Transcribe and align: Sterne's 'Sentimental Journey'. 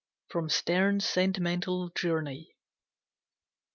Sterne's 0.49 1.05
'Sentimental 1.05 1.89
Journey'. 1.91 2.55